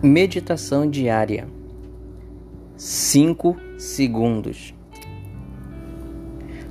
[0.00, 1.48] Meditação diária.
[2.76, 4.72] 5 segundos.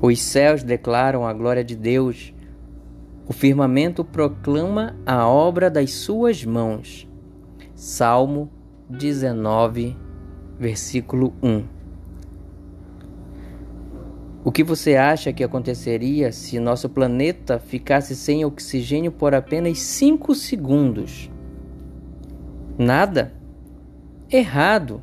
[0.00, 2.32] Os céus declaram a glória de Deus.
[3.28, 7.06] O firmamento proclama a obra das suas mãos.
[7.74, 8.50] Salmo
[8.88, 9.94] 19,
[10.58, 11.64] versículo 1.
[14.42, 20.34] O que você acha que aconteceria se nosso planeta ficasse sem oxigênio por apenas 5
[20.34, 21.29] segundos?
[22.80, 23.30] Nada.
[24.32, 25.02] Errado.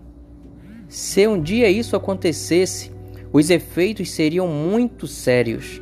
[0.89, 2.91] Se um dia isso acontecesse,
[3.31, 5.79] os efeitos seriam muito sérios.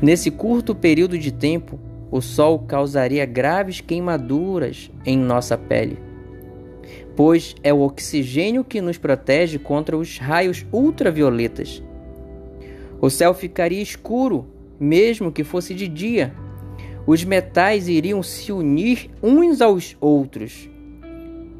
[0.00, 1.78] Nesse curto período de tempo,
[2.10, 5.98] o sol causaria graves queimaduras em nossa pele,
[7.14, 11.82] pois é o oxigênio que nos protege contra os raios ultravioletas.
[12.98, 14.46] O céu ficaria escuro,
[14.80, 16.32] mesmo que fosse de dia
[17.10, 20.70] os metais iriam se unir uns aos outros.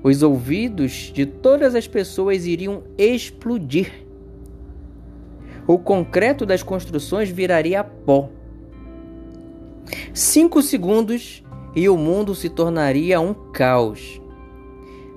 [0.01, 3.91] Os ouvidos de todas as pessoas iriam explodir.
[5.67, 8.31] O concreto das construções viraria pó.
[10.15, 11.43] Cinco segundos
[11.75, 14.23] e o mundo se tornaria um caos.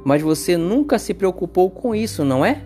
[0.03, 2.63] Mas você nunca se preocupou com isso, não é?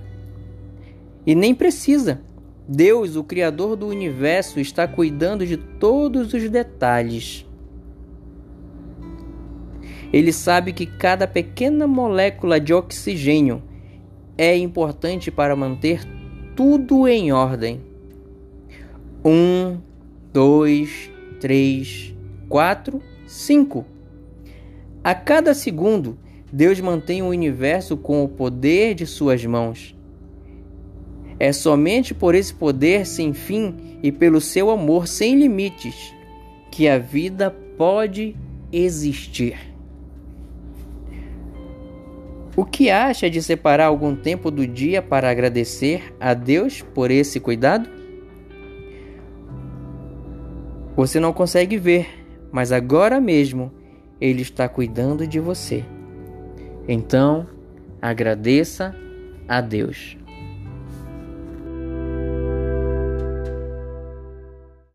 [1.26, 2.22] E nem precisa.
[2.66, 7.46] Deus, o Criador do universo, está cuidando de todos os detalhes.
[10.12, 13.62] Ele sabe que cada pequena molécula de oxigênio
[14.38, 16.02] é importante para manter
[16.56, 17.82] tudo em ordem.
[19.26, 19.78] Um,
[20.32, 22.16] dois, três,
[22.48, 23.86] quatro, cinco.
[25.04, 26.18] A cada segundo,
[26.52, 29.96] Deus mantém o universo com o poder de suas mãos.
[31.40, 36.14] É somente por esse poder sem fim e pelo seu amor sem limites
[36.72, 38.36] que a vida pode
[38.72, 39.77] existir.
[42.58, 47.40] O que acha de separar algum tempo do dia para agradecer a Deus por esse
[47.40, 47.88] cuidado?
[50.96, 52.10] Você não consegue ver,
[52.52, 53.72] mas agora mesmo
[54.20, 55.86] Ele está cuidando de você.
[56.88, 57.48] Então,
[58.02, 58.96] agradeça
[59.48, 60.18] a Deus.